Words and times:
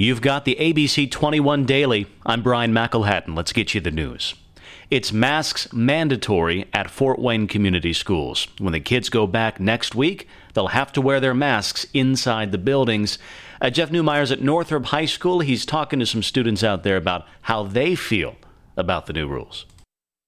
You've 0.00 0.20
got 0.20 0.44
the 0.44 0.56
ABC 0.60 1.10
21 1.10 1.64
Daily. 1.64 2.06
I'm 2.24 2.40
Brian 2.40 2.72
McElhatton. 2.72 3.36
Let's 3.36 3.52
get 3.52 3.74
you 3.74 3.80
the 3.80 3.90
news. 3.90 4.36
It's 4.92 5.12
masks 5.12 5.72
mandatory 5.72 6.66
at 6.72 6.88
Fort 6.88 7.18
Wayne 7.18 7.48
Community 7.48 7.92
Schools. 7.92 8.46
When 8.58 8.72
the 8.72 8.78
kids 8.78 9.08
go 9.08 9.26
back 9.26 9.58
next 9.58 9.96
week, 9.96 10.28
they'll 10.54 10.68
have 10.68 10.92
to 10.92 11.00
wear 11.00 11.18
their 11.18 11.34
masks 11.34 11.84
inside 11.92 12.52
the 12.52 12.58
buildings. 12.58 13.18
Uh, 13.60 13.70
Jeff 13.70 13.90
Newmeyer's 13.90 14.30
at 14.30 14.40
Northrop 14.40 14.86
High 14.86 15.04
School. 15.04 15.40
He's 15.40 15.66
talking 15.66 15.98
to 15.98 16.06
some 16.06 16.22
students 16.22 16.62
out 16.62 16.84
there 16.84 16.96
about 16.96 17.26
how 17.42 17.64
they 17.64 17.96
feel 17.96 18.36
about 18.76 19.06
the 19.06 19.12
new 19.12 19.26
rules. 19.26 19.66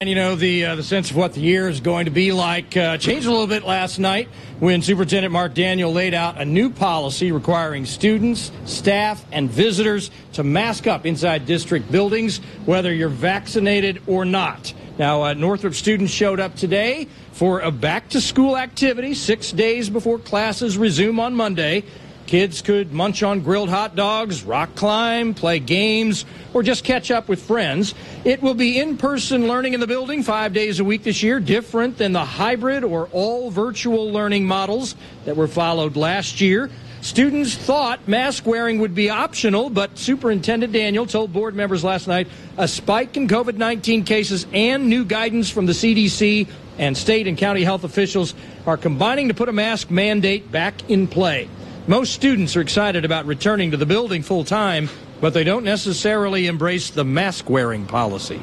And 0.00 0.08
you 0.08 0.14
know 0.14 0.36
the 0.36 0.64
uh, 0.64 0.74
the 0.76 0.84
sense 0.84 1.10
of 1.10 1.16
what 1.16 1.32
the 1.32 1.40
year 1.40 1.68
is 1.68 1.80
going 1.80 2.04
to 2.04 2.12
be 2.12 2.30
like 2.30 2.76
uh, 2.76 2.98
changed 2.98 3.26
a 3.26 3.32
little 3.32 3.48
bit 3.48 3.64
last 3.64 3.98
night 3.98 4.28
when 4.60 4.80
Superintendent 4.80 5.32
Mark 5.32 5.54
Daniel 5.54 5.92
laid 5.92 6.14
out 6.14 6.40
a 6.40 6.44
new 6.44 6.70
policy 6.70 7.32
requiring 7.32 7.84
students, 7.84 8.52
staff, 8.64 9.24
and 9.32 9.50
visitors 9.50 10.12
to 10.34 10.44
mask 10.44 10.86
up 10.86 11.04
inside 11.04 11.46
district 11.46 11.90
buildings, 11.90 12.38
whether 12.64 12.94
you're 12.94 13.08
vaccinated 13.08 14.00
or 14.06 14.24
not. 14.24 14.72
Now, 15.00 15.24
uh, 15.24 15.34
Northrop 15.34 15.74
students 15.74 16.12
showed 16.12 16.38
up 16.38 16.54
today 16.54 17.08
for 17.32 17.58
a 17.58 17.72
back 17.72 18.08
to 18.10 18.20
school 18.20 18.56
activity 18.56 19.14
six 19.14 19.50
days 19.50 19.90
before 19.90 20.20
classes 20.20 20.78
resume 20.78 21.18
on 21.18 21.34
Monday. 21.34 21.82
Kids 22.28 22.60
could 22.60 22.92
munch 22.92 23.22
on 23.22 23.40
grilled 23.40 23.70
hot 23.70 23.96
dogs, 23.96 24.42
rock 24.42 24.74
climb, 24.74 25.32
play 25.32 25.58
games, 25.58 26.26
or 26.52 26.62
just 26.62 26.84
catch 26.84 27.10
up 27.10 27.26
with 27.26 27.40
friends. 27.40 27.94
It 28.22 28.42
will 28.42 28.52
be 28.52 28.78
in 28.78 28.98
person 28.98 29.48
learning 29.48 29.72
in 29.72 29.80
the 29.80 29.86
building 29.86 30.22
five 30.22 30.52
days 30.52 30.78
a 30.78 30.84
week 30.84 31.04
this 31.04 31.22
year, 31.22 31.40
different 31.40 31.96
than 31.96 32.12
the 32.12 32.26
hybrid 32.26 32.84
or 32.84 33.08
all 33.12 33.50
virtual 33.50 34.12
learning 34.12 34.44
models 34.44 34.94
that 35.24 35.38
were 35.38 35.48
followed 35.48 35.96
last 35.96 36.38
year. 36.42 36.68
Students 37.00 37.54
thought 37.54 38.06
mask 38.06 38.44
wearing 38.44 38.78
would 38.80 38.94
be 38.94 39.08
optional, 39.08 39.70
but 39.70 39.96
Superintendent 39.96 40.74
Daniel 40.74 41.06
told 41.06 41.32
board 41.32 41.54
members 41.54 41.82
last 41.82 42.08
night 42.08 42.28
a 42.58 42.68
spike 42.68 43.16
in 43.16 43.26
COVID 43.26 43.56
19 43.56 44.04
cases 44.04 44.46
and 44.52 44.90
new 44.90 45.06
guidance 45.06 45.48
from 45.48 45.64
the 45.64 45.72
CDC 45.72 46.46
and 46.76 46.94
state 46.94 47.26
and 47.26 47.38
county 47.38 47.62
health 47.62 47.84
officials 47.84 48.34
are 48.66 48.76
combining 48.76 49.28
to 49.28 49.34
put 49.34 49.48
a 49.48 49.52
mask 49.52 49.90
mandate 49.90 50.52
back 50.52 50.90
in 50.90 51.08
play. 51.08 51.48
Most 51.88 52.12
students 52.12 52.54
are 52.54 52.60
excited 52.60 53.06
about 53.06 53.24
returning 53.24 53.70
to 53.70 53.78
the 53.78 53.86
building 53.86 54.22
full 54.22 54.44
time, 54.44 54.90
but 55.22 55.32
they 55.32 55.42
don't 55.42 55.64
necessarily 55.64 56.46
embrace 56.46 56.90
the 56.90 57.02
mask 57.02 57.48
wearing 57.48 57.86
policy. 57.86 58.42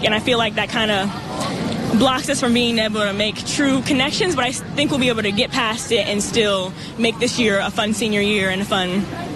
And 0.00 0.12
I 0.12 0.20
feel 0.20 0.36
like 0.36 0.56
that 0.56 0.68
kind 0.68 0.90
of 0.90 1.33
blocks 1.98 2.28
us 2.28 2.40
from 2.40 2.54
being 2.54 2.78
able 2.78 3.00
to 3.00 3.12
make 3.12 3.36
true 3.46 3.82
connections, 3.82 4.34
but 4.34 4.44
I 4.44 4.52
think 4.52 4.90
we'll 4.90 5.00
be 5.00 5.08
able 5.08 5.22
to 5.22 5.32
get 5.32 5.50
past 5.50 5.92
it 5.92 6.06
and 6.06 6.22
still 6.22 6.72
make 6.98 7.18
this 7.18 7.38
year 7.38 7.58
a 7.60 7.70
fun 7.70 7.94
senior 7.94 8.20
year 8.20 8.50
and 8.50 8.60
a 8.60 8.64
fun, 8.64 8.88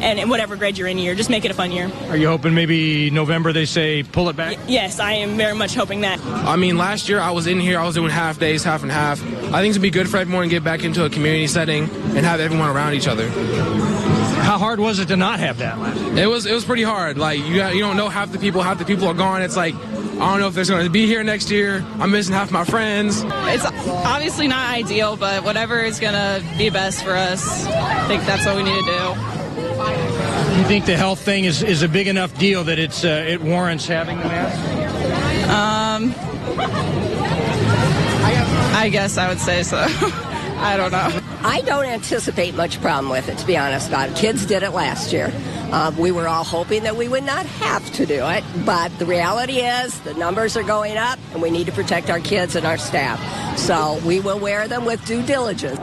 and 0.02 0.28
whatever 0.30 0.56
grade 0.56 0.76
you're 0.78 0.88
in 0.88 0.98
year, 0.98 1.14
just 1.14 1.30
make 1.30 1.44
it 1.44 1.50
a 1.50 1.54
fun 1.54 1.70
year. 1.72 1.90
Are 2.08 2.16
you 2.16 2.28
hoping 2.28 2.54
maybe 2.54 3.10
November 3.10 3.52
they 3.52 3.64
say 3.64 4.02
pull 4.02 4.28
it 4.28 4.36
back? 4.36 4.56
Y- 4.56 4.64
yes, 4.68 4.98
I 5.00 5.12
am 5.12 5.36
very 5.36 5.54
much 5.54 5.74
hoping 5.74 6.00
that. 6.02 6.20
I 6.24 6.56
mean, 6.56 6.76
last 6.78 7.08
year 7.08 7.20
I 7.20 7.30
was 7.30 7.46
in 7.46 7.60
here, 7.60 7.78
I 7.78 7.84
was 7.84 7.94
doing 7.94 8.10
half 8.10 8.38
days, 8.38 8.64
half 8.64 8.82
and 8.82 8.90
half. 8.92 9.22
I 9.52 9.60
think 9.60 9.70
it's 9.74 9.78
be 9.78 9.90
good 9.90 10.08
for 10.08 10.16
everyone 10.18 10.44
to 10.44 10.48
get 10.48 10.64
back 10.64 10.84
into 10.84 11.04
a 11.04 11.10
community 11.10 11.46
setting 11.46 11.84
and 11.84 12.18
have 12.26 12.40
everyone 12.40 12.68
around 12.68 12.94
each 12.94 13.08
other. 13.08 13.28
How 14.42 14.56
hard 14.56 14.80
was 14.80 14.98
it 14.98 15.08
to 15.08 15.16
not 15.16 15.40
have 15.40 15.58
that 15.58 15.78
last 15.78 16.00
year? 16.00 16.18
It 16.24 16.26
was 16.26 16.46
it 16.46 16.54
was 16.54 16.64
pretty 16.64 16.82
hard. 16.82 17.18
Like 17.18 17.38
you 17.40 17.56
got, 17.56 17.74
you 17.74 17.80
don't 17.80 17.96
know 17.96 18.08
half 18.08 18.32
the 18.32 18.38
people, 18.38 18.62
half 18.62 18.78
the 18.78 18.84
people 18.84 19.06
are 19.06 19.14
gone. 19.14 19.42
It's 19.42 19.56
like 19.56 19.74
I 20.20 20.32
don't 20.32 20.40
know 20.40 20.48
if 20.48 20.54
they're 20.54 20.64
going 20.64 20.84
to 20.84 20.90
be 20.90 21.06
here 21.06 21.22
next 21.22 21.48
year. 21.48 21.84
I'm 22.00 22.10
missing 22.10 22.34
half 22.34 22.50
my 22.50 22.64
friends. 22.64 23.22
It's 23.24 23.64
obviously 23.64 24.48
not 24.48 24.68
ideal, 24.68 25.16
but 25.16 25.44
whatever 25.44 25.78
is 25.78 26.00
going 26.00 26.14
to 26.14 26.44
be 26.58 26.70
best 26.70 27.04
for 27.04 27.12
us, 27.12 27.66
I 27.66 28.04
think 28.08 28.24
that's 28.24 28.44
what 28.44 28.56
we 28.56 28.64
need 28.64 28.84
to 28.84 28.86
do. 28.86 30.58
You 30.58 30.64
think 30.64 30.86
the 30.86 30.96
health 30.96 31.20
thing 31.20 31.44
is, 31.44 31.62
is 31.62 31.82
a 31.82 31.88
big 31.88 32.08
enough 32.08 32.36
deal 32.36 32.64
that 32.64 32.80
it's 32.80 33.04
uh, 33.04 33.24
it 33.28 33.40
warrants 33.40 33.86
having 33.86 34.18
the 34.18 34.24
mask? 34.24 34.58
Um, 35.48 36.12
I 38.76 38.88
guess 38.90 39.18
I 39.18 39.28
would 39.28 39.38
say 39.38 39.62
so. 39.62 39.78
I 40.60 40.76
don't 40.76 40.90
know. 40.90 41.17
I 41.44 41.60
don't 41.62 41.86
anticipate 41.86 42.54
much 42.54 42.80
problem 42.80 43.10
with 43.10 43.28
it, 43.28 43.38
to 43.38 43.46
be 43.46 43.56
honest 43.56 43.88
about 43.88 44.10
it. 44.10 44.16
Kids 44.16 44.44
did 44.44 44.62
it 44.62 44.70
last 44.70 45.12
year. 45.12 45.32
Uh, 45.70 45.92
we 45.98 46.10
were 46.10 46.26
all 46.26 46.44
hoping 46.44 46.82
that 46.82 46.96
we 46.96 47.08
would 47.08 47.24
not 47.24 47.46
have 47.46 47.90
to 47.92 48.06
do 48.06 48.26
it, 48.26 48.42
but 48.64 48.96
the 48.98 49.06
reality 49.06 49.58
is 49.58 49.98
the 50.00 50.14
numbers 50.14 50.56
are 50.56 50.62
going 50.62 50.96
up, 50.96 51.18
and 51.32 51.42
we 51.42 51.50
need 51.50 51.66
to 51.66 51.72
protect 51.72 52.10
our 52.10 52.20
kids 52.20 52.56
and 52.56 52.66
our 52.66 52.78
staff. 52.78 53.18
So 53.58 54.00
we 54.04 54.20
will 54.20 54.38
wear 54.38 54.66
them 54.66 54.84
with 54.84 55.04
due 55.06 55.22
diligence. 55.22 55.78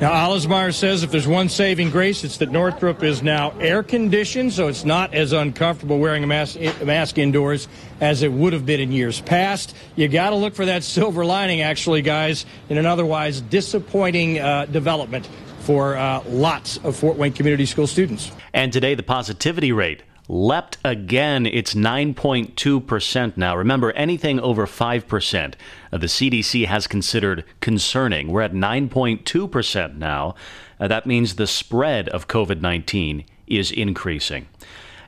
Now, 0.00 0.28
Olesmeyer 0.28 0.74
says 0.74 1.04
if 1.04 1.12
there's 1.12 1.26
one 1.26 1.48
saving 1.48 1.90
grace, 1.90 2.24
it's 2.24 2.38
that 2.38 2.50
Northrop 2.50 3.04
is 3.04 3.22
now 3.22 3.52
air 3.60 3.84
conditioned, 3.84 4.52
so 4.52 4.66
it's 4.66 4.84
not 4.84 5.14
as 5.14 5.32
uncomfortable 5.32 6.00
wearing 6.00 6.24
a 6.24 6.26
mask, 6.26 6.56
a 6.58 6.84
mask 6.84 7.16
indoors 7.16 7.68
as 8.00 8.22
it 8.22 8.32
would 8.32 8.52
have 8.52 8.66
been 8.66 8.80
in 8.80 8.90
years 8.90 9.20
past. 9.20 9.74
You 9.94 10.08
got 10.08 10.30
to 10.30 10.36
look 10.36 10.56
for 10.56 10.66
that 10.66 10.82
silver 10.84 11.24
lining, 11.24 11.60
actually, 11.60 12.02
guys, 12.02 12.44
in 12.68 12.76
an 12.76 12.86
otherwise 12.86 13.40
disappointing 13.40 14.40
uh, 14.40 14.66
development 14.66 15.28
for 15.60 15.96
uh, 15.96 16.24
lots 16.26 16.76
of 16.78 16.96
Fort 16.96 17.16
Wayne 17.16 17.32
Community 17.32 17.64
School 17.64 17.86
students. 17.86 18.32
And 18.52 18.72
today, 18.72 18.96
the 18.96 19.04
positivity 19.04 19.70
rate 19.70 20.02
leapt 20.28 20.78
again. 20.84 21.46
It's 21.46 21.74
9.2% 21.74 23.36
now. 23.36 23.56
Remember, 23.56 23.92
anything 23.92 24.40
over 24.40 24.66
5% 24.66 25.54
uh, 25.92 25.98
the 25.98 26.06
CDC 26.06 26.66
has 26.66 26.86
considered 26.86 27.44
concerning. 27.60 28.28
We're 28.28 28.42
at 28.42 28.52
9.2% 28.52 29.96
now. 29.96 30.34
Uh, 30.80 30.88
that 30.88 31.06
means 31.06 31.34
the 31.34 31.46
spread 31.46 32.08
of 32.08 32.28
COVID 32.28 32.60
19 32.60 33.24
is 33.46 33.70
increasing. 33.70 34.48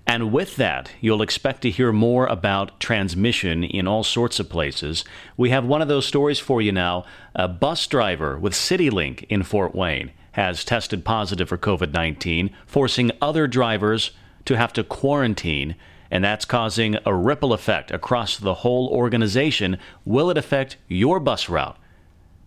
And 0.09 0.33
with 0.33 0.55
that, 0.57 0.93
you'll 1.01 1.23
expect 1.23 1.63
to 1.63 1.71
hear 1.71 1.91
more 1.91 2.27
about 2.27 2.79
transmission 2.79 3.65
in 3.65 3.89
all 3.89 4.05
sorts 4.05 4.39
of 4.39 4.49
places. 4.49 5.05
We 5.37 5.51
have 5.51 5.65
one 5.65 5.83
of 5.83 5.89
those 5.89 6.07
stories 6.07 6.39
for 6.39 6.63
you 6.63 6.71
now. 6.71 7.05
A 7.35 7.49
bus 7.49 7.85
driver 7.89 8.39
with 8.39 8.53
CityLink 8.53 9.25
in 9.29 9.43
Fort 9.43 9.75
Wayne 9.75 10.13
has 10.33 10.65
tested 10.65 11.05
positive 11.05 11.49
for 11.49 11.59
COVID 11.59 11.93
19, 11.93 12.51
forcing 12.67 13.11
other 13.21 13.49
drivers 13.49 14.13
to 14.47 14.57
have 14.57 14.73
to 14.73 14.85
quarantine, 14.85 15.77
and 16.11 16.25
that's 16.25 16.45
causing 16.45 16.97
a 17.05 17.15
ripple 17.15 17.53
effect 17.53 17.91
across 17.91 18.37
the 18.39 18.55
whole 18.55 18.89
organization. 18.89 19.79
Will 20.05 20.31
it 20.31 20.39
affect 20.39 20.77
your 20.89 21.21
bus 21.21 21.49
route? 21.49 21.77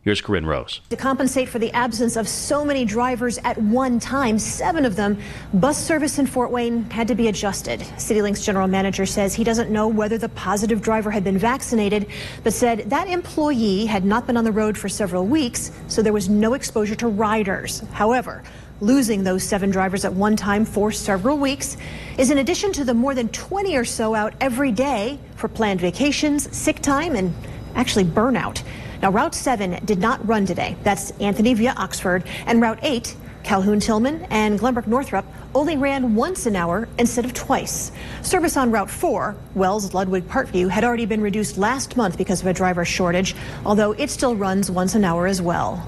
Here's 0.02 0.22
Corinne 0.22 0.46
Rose. 0.46 0.80
To 0.92 0.96
compensate 0.96 1.50
for 1.50 1.60
the 1.60 1.72
absence 1.74 2.16
of 2.16 2.26
so 2.26 2.64
many 2.64 2.86
drivers 2.86 3.38
at 3.40 3.58
one 3.58 4.00
time, 4.00 4.40
seven 4.40 4.86
of 4.86 4.96
them, 4.96 5.20
bus 5.54 5.78
service 5.78 6.20
in 6.20 6.26
Fort 6.26 6.52
Wayne 6.52 6.90
had 6.90 7.10
to 7.10 7.16
be 7.16 7.28
adjusted. 7.28 7.82
CityLink's 7.82 8.46
general 8.46 8.68
manager 8.70 9.06
says 9.06 9.36
he 9.36 9.44
doesn't 9.44 9.70
know 9.70 9.90
whether 9.90 10.18
the 10.18 10.30
positive 10.30 10.82
driver 10.82 11.12
had 11.12 11.26
been 11.26 11.38
vaccinated, 11.38 12.08
but 12.46 12.54
said 12.54 12.90
that 12.90 13.10
employee 13.10 13.86
had 13.86 14.06
not 14.06 14.26
been 14.26 14.38
on 14.38 14.46
the 14.46 14.54
road 14.54 14.78
for 14.78 14.88
several 14.88 15.26
weeks, 15.26 15.74
so 15.90 16.02
there 16.02 16.14
was 16.14 16.30
no 16.30 16.54
exposure 16.54 16.96
to 16.96 17.10
riders. 17.10 17.82
However, 17.92 18.42
losing 18.82 19.24
those 19.24 19.44
seven 19.44 19.70
drivers 19.70 20.06
at 20.06 20.14
one 20.14 20.36
time 20.36 20.66
for 20.66 20.92
several 20.92 21.38
weeks 21.38 21.78
is 22.18 22.32
in 22.32 22.38
addition 22.38 22.72
to 22.74 22.84
the 22.84 22.94
more 22.94 23.14
than 23.14 23.30
20 23.30 23.76
or 23.76 23.86
so 23.86 24.16
out 24.16 24.34
every 24.40 24.72
day 24.72 25.20
for 25.36 25.48
planned 25.48 25.82
vacations, 25.82 26.56
sick 26.56 26.82
time, 26.82 27.16
and 27.16 27.34
actually 27.76 28.06
burnout. 28.06 28.64
Now, 29.02 29.12
Route 29.12 29.36
7 29.36 29.84
did 29.86 30.00
not 30.00 30.26
run 30.28 30.46
today. 30.46 30.76
That's 30.84 31.12
Anthony 31.20 31.54
via 31.54 31.74
Oxford. 31.78 32.24
And 32.46 32.62
Route 32.62 32.80
8, 32.82 33.16
Calhoun 33.44 33.80
Tillman 33.80 34.28
and 34.30 34.60
Glenbrook 34.60 34.88
Northrop, 34.88 35.26
only 35.56 35.78
ran 35.78 36.16
once 36.16 36.46
an 36.46 36.56
hour 36.56 36.88
instead 36.98 37.24
of 37.24 37.34
twice. 37.34 37.92
Service 38.22 38.58
on 38.58 38.72
Route 38.72 38.90
4, 38.90 39.36
Wells 39.56 39.94
Ludwig 39.94 40.28
Parkview, 40.28 40.70
had 40.70 40.84
already 40.84 41.06
been 41.06 41.22
reduced 41.22 41.58
last 41.58 41.96
month 41.96 42.18
because 42.18 42.42
of 42.42 42.48
a 42.48 42.54
driver 42.54 42.84
shortage, 42.84 43.36
although 43.66 43.94
it 43.94 44.10
still 44.10 44.36
runs 44.36 44.70
once 44.70 44.96
an 44.96 45.06
hour 45.06 45.26
as 45.26 45.42
well. 45.42 45.88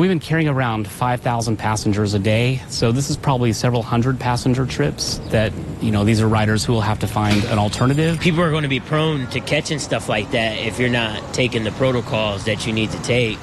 We've 0.00 0.08
been 0.08 0.18
carrying 0.18 0.48
around 0.48 0.88
5,000 0.88 1.58
passengers 1.58 2.14
a 2.14 2.18
day, 2.18 2.62
so 2.70 2.90
this 2.90 3.10
is 3.10 3.18
probably 3.18 3.52
several 3.52 3.82
hundred 3.82 4.18
passenger 4.18 4.64
trips 4.64 5.18
that, 5.28 5.52
you 5.82 5.90
know, 5.90 6.04
these 6.04 6.22
are 6.22 6.26
riders 6.26 6.64
who 6.64 6.72
will 6.72 6.80
have 6.80 7.00
to 7.00 7.06
find 7.06 7.44
an 7.44 7.58
alternative. 7.58 8.18
People 8.18 8.40
are 8.40 8.48
going 8.48 8.62
to 8.62 8.68
be 8.70 8.80
prone 8.80 9.26
to 9.26 9.40
catching 9.40 9.78
stuff 9.78 10.08
like 10.08 10.30
that 10.30 10.56
if 10.56 10.78
you're 10.78 10.88
not 10.88 11.34
taking 11.34 11.64
the 11.64 11.70
protocols 11.72 12.46
that 12.46 12.66
you 12.66 12.72
need 12.72 12.90
to 12.92 13.02
take 13.02 13.38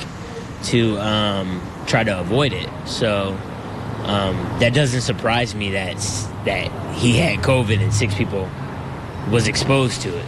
to 0.63 0.97
um, 0.97 1.61
try 1.85 2.03
to 2.03 2.19
avoid 2.19 2.53
it. 2.53 2.67
So 2.87 3.37
um, 4.05 4.35
that 4.59 4.73
doesn't 4.73 5.01
surprise 5.01 5.53
me 5.53 5.73
that, 5.73 5.97
that 6.45 6.95
he 6.95 7.17
had 7.17 7.37
COVID 7.45 7.79
and 7.79 7.93
six 7.93 8.15
people 8.15 8.49
was 9.29 9.47
exposed 9.47 10.01
to 10.01 10.17
it. 10.17 10.25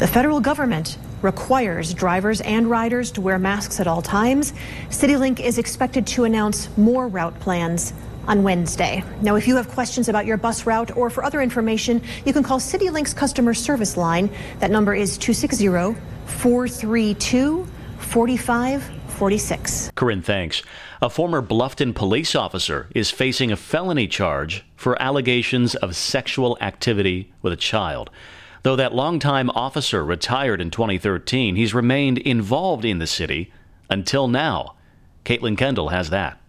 The 0.00 0.08
federal 0.08 0.40
government 0.40 0.98
requires 1.24 1.92
drivers 1.94 2.40
and 2.42 2.68
riders 2.68 3.10
to 3.12 3.20
wear 3.20 3.38
masks 3.38 3.80
at 3.80 3.86
all 3.88 4.02
times. 4.02 4.52
CityLink 4.90 5.40
is 5.40 5.58
expected 5.58 6.06
to 6.08 6.24
announce 6.24 6.68
more 6.76 7.08
route 7.08 7.38
plans 7.40 7.94
on 8.28 8.42
Wednesday. 8.42 9.02
Now, 9.22 9.34
if 9.34 9.48
you 9.48 9.56
have 9.56 9.68
questions 9.68 10.08
about 10.08 10.26
your 10.26 10.36
bus 10.36 10.66
route 10.66 10.96
or 10.96 11.10
for 11.10 11.24
other 11.24 11.42
information, 11.42 12.02
you 12.24 12.32
can 12.32 12.42
call 12.42 12.60
CityLink's 12.60 13.14
customer 13.14 13.54
service 13.54 13.96
line. 13.96 14.30
That 14.60 14.70
number 14.70 14.94
is 14.94 15.18
260 15.18 15.66
432 16.26 17.66
45 17.98 18.90
46. 19.14 19.92
Corinne, 19.94 20.22
thanks. 20.22 20.62
A 21.00 21.08
former 21.08 21.40
Bluffton 21.40 21.94
police 21.94 22.34
officer 22.34 22.88
is 22.94 23.10
facing 23.10 23.52
a 23.52 23.56
felony 23.56 24.08
charge 24.08 24.64
for 24.76 25.00
allegations 25.00 25.74
of 25.76 25.94
sexual 25.94 26.58
activity 26.60 27.32
with 27.40 27.52
a 27.52 27.56
child. 27.56 28.10
Though 28.64 28.76
that 28.76 28.94
longtime 28.94 29.50
officer 29.50 30.02
retired 30.02 30.58
in 30.58 30.70
2013, 30.70 31.54
he's 31.54 31.74
remained 31.74 32.16
involved 32.16 32.86
in 32.86 32.98
the 32.98 33.06
city 33.06 33.52
until 33.90 34.26
now. 34.26 34.76
Caitlin 35.26 35.58
Kendall 35.58 35.90
has 35.90 36.08
that. 36.08 36.40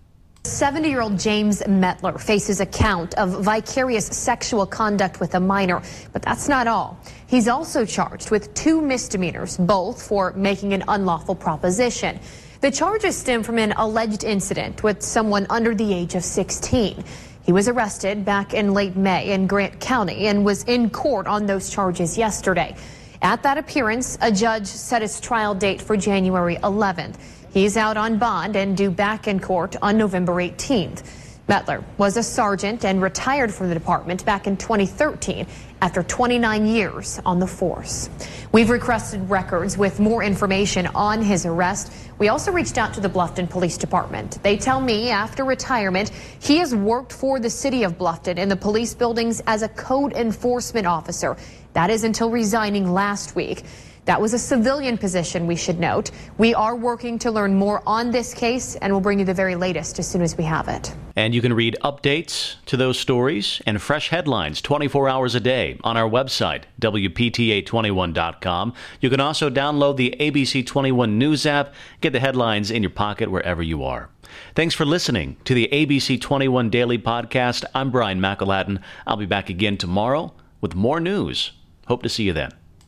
70 0.45 0.88
year 0.88 1.01
old 1.01 1.19
James 1.19 1.62
Metler 1.63 2.17
faces 2.17 2.62
a 2.62 2.65
count 2.65 3.15
of 3.15 3.44
vicarious 3.44 4.06
sexual 4.06 4.65
conduct 4.65 5.19
with 5.19 5.35
a 5.35 5.39
minor, 5.41 5.81
but 6.13 6.21
that's 6.21 6.47
not 6.47 6.67
all. 6.67 6.97
He's 7.27 7.50
also 7.50 7.83
charged 7.83 8.31
with 8.31 8.53
two 8.53 8.81
misdemeanors, 8.81 9.57
both 9.57 10.01
for 10.01 10.31
making 10.38 10.71
an 10.71 10.85
unlawful 10.88 11.35
proposition. 11.35 12.17
The 12.62 12.71
charges 12.71 13.17
stem 13.17 13.44
from 13.44 13.59
an 13.59 13.73
alleged 13.73 14.23
incident 14.23 14.83
with 14.83 15.01
someone 15.01 15.47
under 15.50 15.75
the 15.75 15.94
age 15.94 16.15
of 16.15 16.23
16. 16.23 17.03
He 17.45 17.51
was 17.51 17.68
arrested 17.68 18.25
back 18.25 18.56
in 18.56 18.74
late 18.74 18.95
May 18.95 19.31
in 19.31 19.45
Grant 19.45 19.80
County 19.80 20.25
and 20.25 20.44
was 20.44 20.63
in 20.63 20.89
court 20.89 21.27
on 21.27 21.45
those 21.45 21.69
charges 21.69 22.18
yesterday. 22.18 22.75
At 23.21 23.44
that 23.44 23.59
appearance, 23.59 24.18
a 24.19 24.31
judge 24.31 24.65
set 24.65 25.03
his 25.03 25.19
trial 25.19 25.53
date 25.53 25.80
for 25.80 25.95
January 25.95 26.56
11th. 26.57 27.18
He's 27.53 27.77
out 27.77 27.97
on 27.97 28.18
bond 28.18 28.56
and 28.56 28.75
due 28.75 28.89
back 28.89 29.27
in 29.27 29.39
court 29.39 29.75
on 29.80 29.95
November 29.95 30.33
18th. 30.33 31.03
Metler 31.47 31.83
was 32.00 32.18
a 32.18 32.24
sergeant 32.24 32.83
and 32.86 33.00
retired 33.00 33.53
from 33.53 33.69
the 33.69 33.75
department 33.75 34.25
back 34.25 34.47
in 34.47 34.57
2013 34.57 35.45
after 35.80 36.01
29 36.01 36.65
years 36.65 37.21
on 37.24 37.38
the 37.38 37.45
force. 37.45 38.09
We've 38.51 38.71
requested 38.71 39.30
records 39.30 39.77
with 39.77 40.00
more 40.00 40.24
information 40.24 40.88
on 40.88 41.21
his 41.21 41.45
arrest. 41.45 41.92
We 42.18 42.30
also 42.30 42.51
reached 42.51 42.80
out 42.80 42.95
to 42.95 43.00
the 43.00 43.09
Bluffton 43.09 43.47
Police 43.47 43.77
Department. 43.77 44.42
They 44.42 44.57
tell 44.57 44.81
me 44.81 45.12
after 45.12 45.44
retirement, 45.44 46.09
he 46.39 46.57
has 46.57 46.74
worked 46.74 47.13
for 47.13 47.39
the 47.39 47.50
city 47.51 47.83
of 47.83 47.95
Bluffton 47.95 48.38
in 48.38 48.50
the 48.50 48.56
police 48.56 48.95
buildings 48.95 49.39
as 49.45 49.62
a 49.62 49.69
code 49.69 50.13
enforcement 50.13 50.88
officer. 50.88 51.38
That 51.74 51.91
is 51.91 52.03
until 52.03 52.31
resigning 52.31 52.91
last 52.91 53.36
week. 53.36 53.63
That 54.06 54.22
was 54.22 54.34
a 54.36 54.40
civilian 54.40 55.00
position, 55.00 55.48
we 55.48 55.56
should 55.56 55.80
note. 55.80 56.12
We 56.38 56.54
are 56.54 56.75
working 56.75 57.18
to 57.19 57.31
learn 57.31 57.56
more 57.56 57.81
on 57.88 58.12
this 58.12 58.36
case, 58.36 58.75
and 58.75 58.94
we'll 58.94 59.02
bring 59.02 59.18
you 59.18 59.25
the 59.25 59.34
very 59.34 59.56
latest 59.56 59.98
as 59.98 60.07
soon 60.07 60.22
as 60.22 60.38
we 60.38 60.44
have 60.44 60.68
it. 60.68 60.96
And 61.16 61.34
you 61.34 61.42
can 61.42 61.54
read 61.54 61.75
updates 61.84 62.57
to 62.68 62.78
those 62.78 63.00
stories 63.00 63.63
and 63.66 63.81
fresh 63.81 64.10
headlines 64.10 64.62
24 64.62 65.10
hours 65.10 65.34
a 65.34 65.40
day 65.40 65.80
on 65.84 65.98
our 65.98 66.07
website, 66.07 66.66
WPTA21.com. 66.81 68.74
You 69.02 69.10
can 69.10 69.19
also 69.19 69.50
download 69.50 69.98
the 69.98 70.16
ABC 70.19 70.63
21 70.66 71.18
News 71.18 71.48
app, 71.48 71.74
get 72.01 72.13
the 72.13 72.19
headlines 72.19 72.69
in 72.69 72.84
your 72.84 72.92
pocket 72.92 73.31
wherever 73.31 73.63
you 73.63 73.84
are. 73.84 74.10
Thanks 74.54 74.75
for 74.75 74.86
listening 74.86 75.38
to 75.46 75.56
the 75.56 75.68
ABC 75.72 76.22
21 76.22 76.69
Daily 76.69 77.00
Podcast. 77.00 77.63
I'm 77.74 77.90
Brian 77.90 78.19
McElhatton. 78.19 78.81
I'll 79.08 79.18
be 79.18 79.25
back 79.25 79.50
again 79.50 79.78
tomorrow 79.78 80.34
with 80.62 80.75
more 80.75 81.00
news. 81.00 81.54
Hope 81.88 82.04
to 82.04 82.10
see 82.10 82.24
you 82.24 82.34
then. 82.34 82.51